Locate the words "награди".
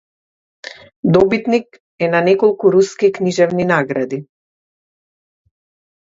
3.73-4.19